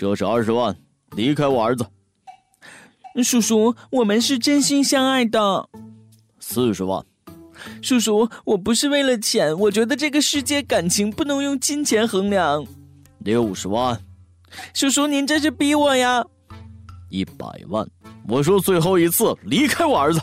[0.00, 0.74] 这是二十万，
[1.14, 1.84] 离开我儿子。
[3.22, 5.68] 叔叔，我们是真心相爱的。
[6.38, 7.04] 四十万。
[7.82, 12.66] 叔叔，我不是为了钱，我觉得这个世界感情不能用金钱衡量。
[13.18, 14.00] 六十万。
[14.72, 16.24] 叔叔，您这是逼我呀。
[17.10, 17.86] 一百万。
[18.26, 20.20] 我说最后一次，离开我儿子。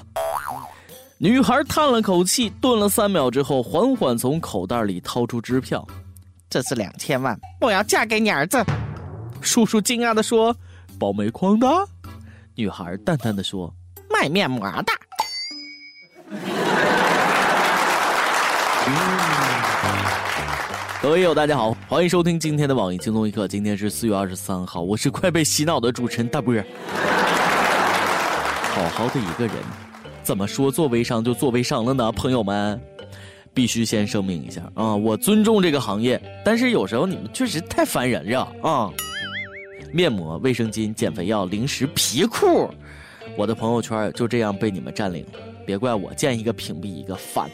[1.20, 5.88] 女孩叹了口气，顿了三秒之后，缓缓从口袋里掏出支票。
[6.50, 8.57] 这是两千万，我要嫁给你儿子。
[9.41, 10.55] 叔叔惊讶的说
[11.00, 11.68] ：“包煤矿的？”
[12.55, 13.73] 女孩淡淡的说
[14.09, 14.93] ：“卖面膜的。”
[21.01, 23.47] 各位友，大家好，欢迎收听今天的网易轻松一刻。
[23.47, 26.54] 今天是四月二十三号，我是快被洗脑的主持人大波。
[28.73, 29.56] 好好的一个人，
[30.23, 32.11] 怎么说做微商就做微商了呢？
[32.11, 32.81] 朋友们，
[33.53, 38.89] 必须先声明一下啊，我尊重这个行业，但是有时候你们确实太烦人了啊！
[39.91, 42.70] 面膜、卫生巾、减肥药、零食、皮裤，
[43.36, 47.50] 我的朋友圈就这样被你们占领了，别怪我见一个屏蔽一个烦。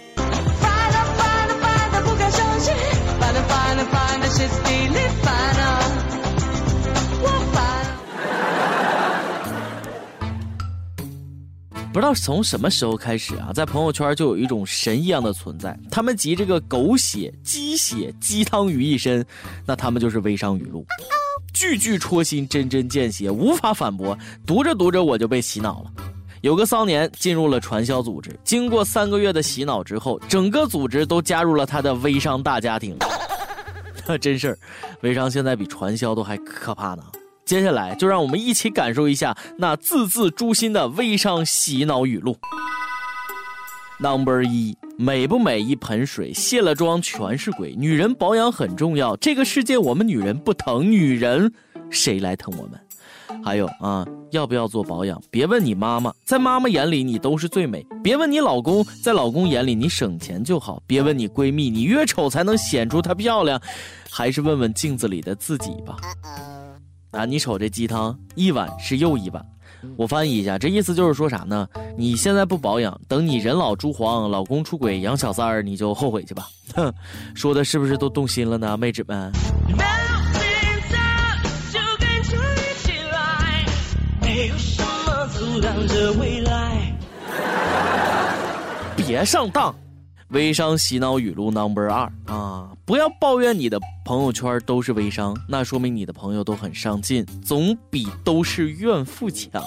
[11.92, 19.24] 不知道从什么时候开始啊，在朋友圈就有一种神一样的存在，他们集这个狗血、鸡血、鸡汤于一身，
[19.64, 20.84] 那他们就是微商语录，
[21.54, 24.18] 句句戳心，针针见血，无法反驳。
[24.46, 25.92] 读着读着我就被洗脑了。
[26.42, 32.98] 有个骚年进入了传销组织，经过三个月的洗脑之后，整个组织都加入了他的微商大家庭。
[34.20, 34.58] 真事儿，
[35.02, 37.04] 微商现在比传销都还可怕呢。
[37.46, 42.38] 接下来就让我们一起感受一下那字字诛心的微商洗脑语录。
[44.00, 47.76] Number 一，美不美一盆水，卸了妆全是鬼。
[47.76, 51.54] 女人保养很重要，这个世界我们女人不疼女人，
[51.90, 52.80] 谁来疼我们？
[53.44, 55.22] 还有啊，要不要做保养？
[55.30, 63.62] 别问你妈妈，在妈妈眼里你都是最美；别问你老公，在老公眼里你省钱就好；别问你闺蜜，你越丑才能显出她漂亮，
[64.10, 65.98] 还是问问镜子里的自己吧。
[67.12, 69.46] 啊，你瞅这鸡汤，一碗是又一碗。
[69.98, 71.68] 我翻译一下，这意思就是说啥呢？
[71.98, 76.48] 你现在不保养，等你人老珠黄，老公出轨养小三儿，你就后悔去吧。
[76.76, 76.94] 哼，
[77.36, 79.32] 说的是不是都动心了呢，妹纸们？
[88.96, 89.74] 别上当。
[90.34, 92.72] 微商洗脑语录 Number 二啊！
[92.86, 99.64] 不要抱怨你的朋友圈都是微商，那说明你的朋友都很上进，总比都是怨妇强。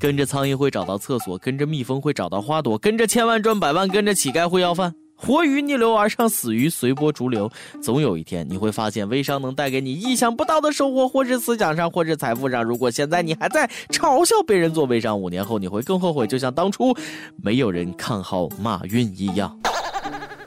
[0.00, 4.92] 跟着苍蝇会找到厕所，跟着蜜蜂会找到花朵，跟着千万赚百万，跟着乞丐会要饭。
[5.14, 7.48] 活鱼逆流而上，死鱼随波逐流。
[7.80, 12.64] 总有一天，你会发现微商能带给你意想不到的收获，或是思想上，或是财富上。
[12.64, 16.92] 如果现在你还在嘲笑别人做微商，五年后你会更后悔，就像当初
[17.40, 19.56] 没有人看好马云一样。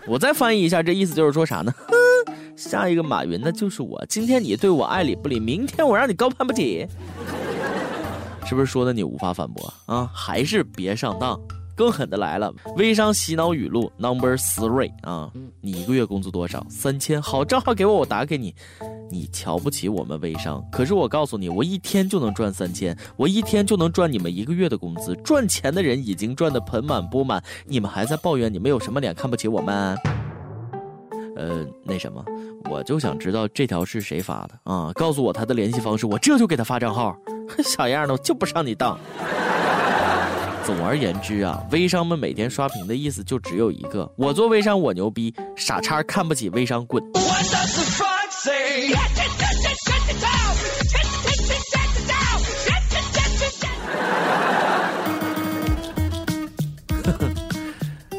[0.07, 1.73] 我再翻译一下，这意思就是说啥呢？
[2.55, 4.03] 下一个马云的就是我。
[4.07, 6.87] 今天你对我爱理不理，明天我让你高攀不起，
[8.47, 10.09] 是不是说的你无法反驳啊？
[10.13, 11.39] 还是别上当。
[11.75, 15.31] 更狠的来了，微商洗脑语录 Number Three 啊，
[15.61, 16.65] 你一个月工资多少？
[16.69, 17.21] 三千。
[17.21, 18.55] 好，账号给我，我打给你。
[19.11, 25.15] 你瞧不起我们微商，可是我告诉你，我一天就能赚三千，我一天就能赚你们一个月的工资。
[25.17, 29.95] 赚钱的人已经赚得盆满钵满，你们还在抱怨，你们有什么脸看不起我们？
[31.35, 32.23] 呃，那什么，
[32.69, 34.91] 我就想知道这条是谁发的啊？
[34.93, 37.15] 告诉我他的联系方式，我这就给他发账号。
[37.63, 38.97] 小样的，我就不上你当。
[40.65, 47.03] 总而言之啊，微商们每天刷屏的意思就只有一个：我做微商我牛逼，傻叉看不起微商滚。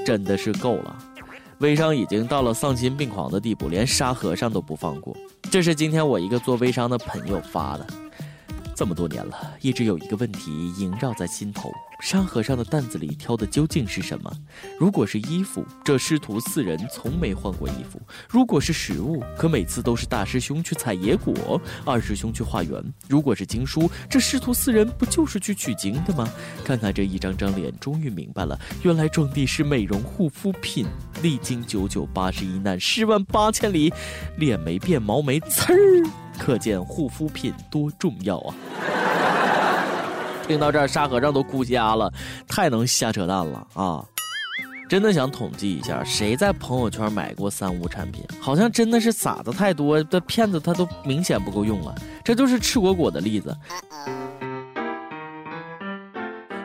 [0.06, 0.96] 真的是够了，
[1.58, 5.16] 微商已经到了丧心病狂的地步，连沙和尚都不放过。
[5.50, 7.84] 这是今天我一个做微商的朋友发的。
[8.76, 14.30] 这么多年了，一直有一个问题萦绕在心头：沙和尚的担子里挑的究竟是什么？
[14.78, 22.78] 如果是衣服，这师徒四人从没换过衣服；如果是食物，可每次都是大师兄去采野果，二师兄去化缘；
[23.08, 26.28] 如果是经书，这师徒四人不就是去取经的吗？
[26.62, 30.86] 看看这一张张脸，终于明白了，原来种地是美容护肤品。
[31.22, 33.90] 历经九九八十一难，十万八千里，
[34.36, 36.10] 脸没变，毛没呲儿。
[36.38, 38.54] 可见护肤品多重要啊！
[40.46, 42.12] 听到这儿，沙和尚都哭瞎了，
[42.46, 44.04] 太能瞎扯淡了啊！
[44.88, 48.24] 真的想统计一下，谁在朋友圈买过三无产品？
[48.40, 51.92] 好像真的是傻子太多的骗子，他都明显不够用了。
[52.24, 53.56] 这就是赤果果的例子。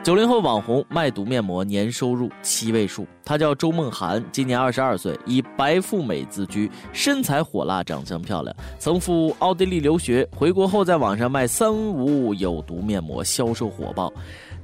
[0.02, 3.06] 九零后网红卖毒面膜，年收入七位数。
[3.24, 14.12] 她叫周梦涵，今年二十二岁，以白富美自居，身材火辣，长相漂亮，曾赴奥地利留学，回国后在网上卖三无有毒面膜，销售火爆。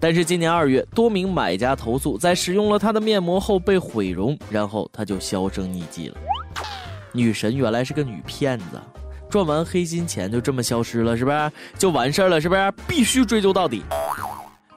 [0.01, 6.17] 但是今年二月，多名买家投诉，在使用了她的面膜后被毁容，然后她就销声匿迹了。
[7.13, 8.65] 女神原来是个女骗子，
[9.31, 11.53] 赚完黑心钱就这么消失了，是不是？
[11.79, 12.73] 就完事儿了，是不是？
[12.89, 13.85] 必须追究到底。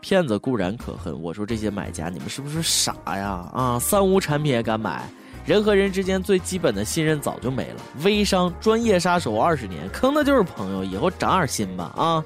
[0.01, 3.49] 骗子固然可恨，我说这些买家，你们是不是傻呀？
[3.53, 5.07] 啊，三无产品也敢买？
[5.45, 7.81] 人和人之间最基本的信任早就没了。
[8.03, 12.23] 微商专业杀手二十年，坑的就是朋友，以后长点心吧啊！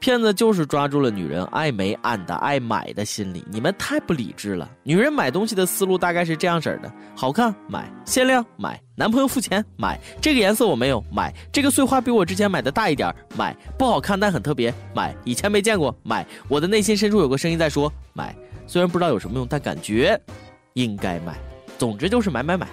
[0.00, 4.70] 骗子就是抓住了女人爱美俺的爱买的心理，你们太不理智了。
[4.82, 12.60] 女人买东西的思路大概是这样式的：好看买，限量买，男朋友付钱买，这个颜色我没有买，这个碎花比我之前买。
[12.60, 18.36] 的大一点买，不好看但很特别买，以前没见过买，我的内心深处有个声音在说买，
[18.66, 20.20] 虽然不知道有什么用，但感觉
[20.74, 21.38] 应该买。
[21.78, 22.68] 总之就是买买买，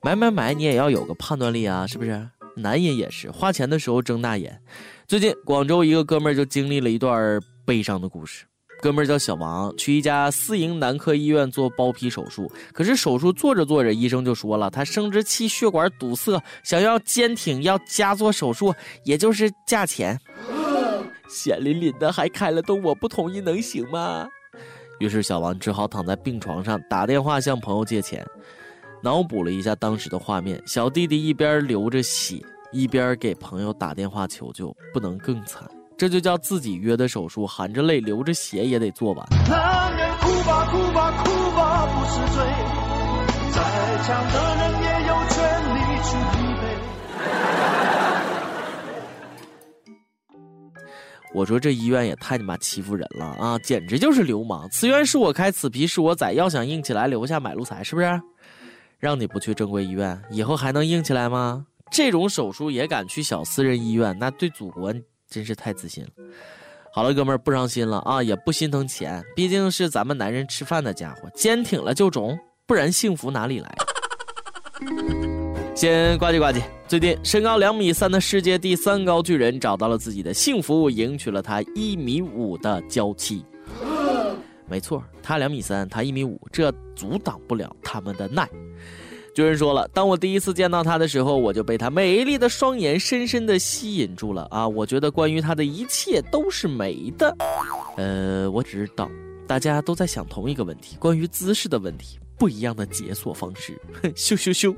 [0.00, 2.28] 买买买，你也要有个判断力啊，是不是？
[2.60, 4.60] 男人也是花钱的时候睁大眼。
[5.06, 8.44] 最近广州一个哥们儿就经历了一段悲伤的故事。
[8.82, 12.50] 哥们儿叫小王，去一家私营男科医院做包皮手术。
[12.72, 18.74] 可是手术做着做着，医生就说了，他生殖器血管堵塞，想要坚挺，要加做手术，
[19.04, 20.18] 也就是价钱。
[21.28, 24.26] 血淋淋的还开了洞，我不同意能行吗？
[24.98, 28.26] 于是小王只好躺在病床上打电话向朋友借钱。
[29.02, 32.36] 脑补了一下当时的画面，小弟弟一边流着血，
[32.70, 35.66] 一边给朋友打电话求救，不能更惨。
[35.96, 39.26] 这就叫自己约的手术，含着泪流着血也得做完。
[39.48, 42.44] 男人哭吧哭吧哭吧不是罪，
[43.52, 43.60] 再
[44.04, 46.62] 强的人也有权利去疲惫。
[51.32, 54.68] 我说这医院也太你妈欺负人了啊，简直就是流氓！
[54.70, 58.20] 此院是我开，此皮是我宰，要想硬起来，留下买路财，是不是？
[59.00, 61.66] 让你不去正规医院，以后还能硬起来吗？
[61.90, 64.94] 这种手术也敢去小私人医院，那对祖国
[65.28, 66.10] 真是太自信了。
[66.92, 73.74] 好了，哥们儿不伤心了啊，也不心疼钱，毕竟是咱们男人吃饭的家伙，坚挺了就中，不然幸福哪里来？
[75.74, 76.62] 先呱唧呱唧。
[76.86, 83.42] 最近，身高两米三的世界第三高巨人找到了自己的幸福，迎娶了他一米五的娇妻。
[84.70, 88.48] 没错，他两米三，他一米五，这阻挡不了他们的耐。
[89.34, 94.66] 巨人说了：“当我第一次见到他的时候，我就被他美丽的双眼深深的吸引住了啊！
[94.66, 97.36] 我觉得关于他的一切都是美的。
[97.96, 99.10] 呃，我知道
[99.46, 103.80] 大家都在想同一个问题，关于姿势的问题，不一样的解锁方式。
[104.16, 104.74] 咻咻咻，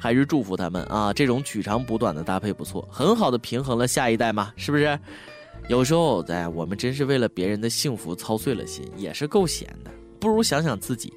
[0.00, 1.12] 还是祝福他们啊！
[1.12, 4.98] 这种取长补短的搭配不错，很好的平衡了下一代嘛，是不是？”
[5.68, 9.90] 有时候，在我们真是为了别人的幸福操碎了心，也是够闲的。
[10.20, 11.12] 不如想想自己。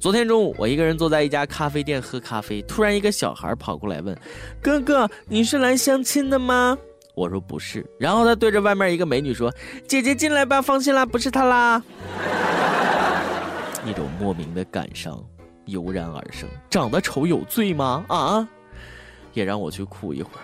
[0.00, 4.18] 昨天中午，我一个人坐在一家咖啡店喝咖啡，突然一个小孩跑过来问
[4.62, 6.76] ：“哥哥，你是来相亲的吗？”
[7.14, 9.52] 我说：“不是。”然后他对着外面一个美女说
[9.86, 11.82] ：“姐姐进来吧，放心啦，不是他啦。
[13.86, 15.22] ”一种莫名的感伤
[15.66, 16.48] 油然而生。
[16.70, 18.04] 长得丑有罪吗？
[18.08, 18.48] 啊！
[19.34, 20.42] 也让我去哭一会儿，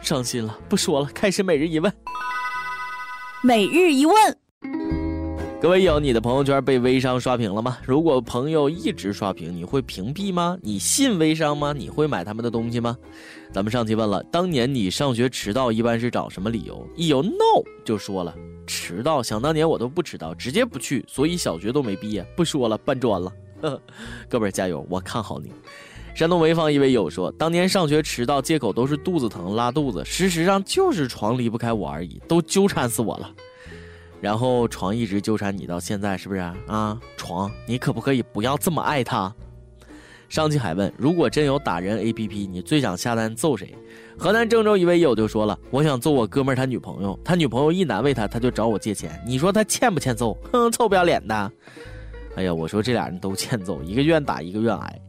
[0.00, 1.92] 伤心了，不说了，开始每日一问。
[3.46, 4.16] 每日一问，
[5.60, 7.76] 各位有你的朋友圈被微商刷屏了吗？
[7.84, 10.56] 如果朋友一直刷屏，你会屏蔽吗？
[10.62, 11.74] 你信微商吗？
[11.76, 12.96] 你会买他们的东西吗？
[13.52, 16.88] 咱们上期问了，当年你上学迟到一般是找什么理由？
[16.96, 18.34] 一有 no 就说了
[18.66, 22.26] 迟到，想当年我都不迟到，直接不去，所以小学都没毕业。
[22.34, 23.30] 不说了，搬砖了。
[24.26, 25.52] 哥们加油，我看好你。
[26.14, 33.28] 山东潍坊一位友说：“当年上学迟到，借口都是肚子疼、拉肚子，事实上就是床离不开我而已，都纠缠死我了。
[34.20, 36.96] 然后床一直纠缠你到现在，是不是啊？
[37.16, 39.34] 床，你可不可以不要这么爱他？”
[40.30, 43.74] 上期还问：“如果真有打人 APP，你最想下单揍谁？”
[44.16, 50.32] 河南郑州一位友就说了：“我想揍我哥们儿他女朋友，他女朋友一难为他，他就找我借钱，你说他欠不欠揍？
[50.52, 51.52] 哼，臭不要脸的！
[52.36, 55.00] 哎呀，我说这俩人都欠揍，一个愿打，一个愿挨。”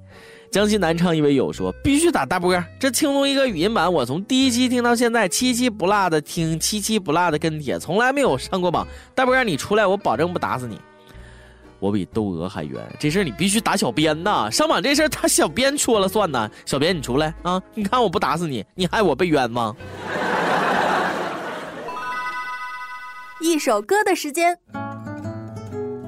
[0.51, 8.87] 江西南昌一位友说：“必须打大波，这轻松一个语音版，我从第一期听到现在，七期不落的听，七期不落的跟帖，从来没有上过榜。
[9.13, 10.79] 大波你出来，我保证不打死你。
[11.79, 14.49] 我比窦娥还冤，这事儿你必须打小编呐！
[14.49, 16.49] 上榜这事儿他小编说了算呐！
[16.65, 17.61] 小编你出来啊！
[17.73, 19.75] 你看我不打死你，你害我被冤吗。
[23.41, 24.57] 一首歌的时间。”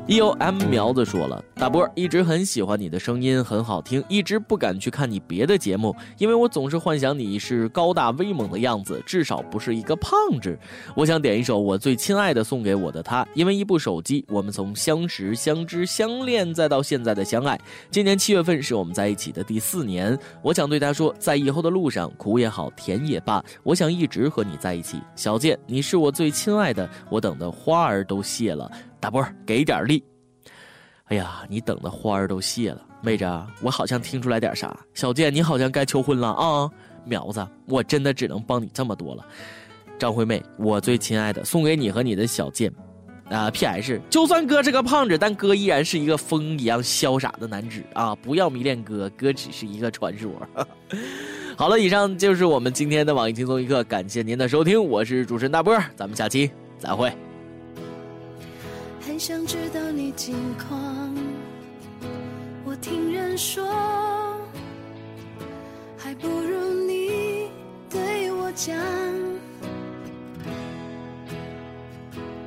[0.08, 10.58] E O M 苗子说了，大波一直很喜欢你的声音，很好听，一直不敢去看你别的节目，因为我总是幻想你是高大威猛的样子，至少不是一个胖子。
[10.96, 17.60] 我想点一首我最亲爱的送给我的他，因为一部手机，我们从相识、相知、相恋，再到现在的相爱。
[17.90, 25.02] 今年七月份是我们在一起的第四年，我想对他说，在以后的路上，苦也好，甜也罢，我想一直和你在一起。
[25.16, 28.72] 小健，你是我最亲爱的，我等的花儿都谢了。
[29.00, 30.04] 大波给点力。
[31.08, 33.26] 哎呀，你等的花儿都谢了，妹子，
[33.62, 34.78] 我好像听出来点啥。
[34.94, 36.70] 小健，你好像该求婚了啊！
[37.06, 39.26] 苗子，我真的只能帮你这么多了。
[39.98, 42.72] 张惠妹，我最亲爱的，送给你和你的小健。
[43.30, 44.02] 啊，P.S.
[44.10, 48.16] 就算哥是个胖子，但哥依然是一个风一样潇洒的男子啊！
[48.16, 50.32] 不要迷恋哥，哥只是一个传说。
[51.58, 57.12] 好了，以上就是我们今天的网易轻松一刻，感谢您的收听，我是主持人大波，咱们下期再会。
[59.18, 61.14] 想知道你近况，
[62.64, 63.66] 我听人说，
[65.98, 67.50] 还不如你
[67.90, 68.78] 对我讲。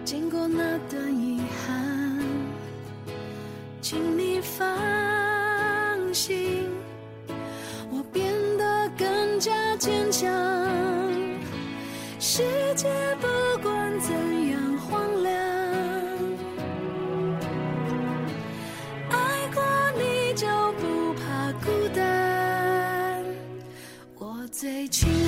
[0.04, 2.24] 经过那段遗憾，
[3.80, 4.68] 请你放
[6.14, 6.68] 心，
[7.90, 10.30] 我变得更加坚强。
[12.18, 12.42] 世
[12.76, 12.88] 界
[24.60, 25.19] 最亲